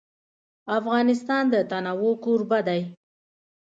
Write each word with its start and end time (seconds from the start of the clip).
افغانستان 0.77 1.43
د 1.53 1.55
تنوع 1.69 2.13
کوربه 2.23 2.59
دی. 2.67 2.81